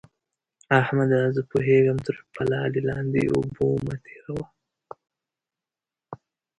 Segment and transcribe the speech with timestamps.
[0.81, 1.19] احمده!
[1.35, 4.45] زه پوهېږم؛ تر پلالې لاندې اوبه مه تېروه.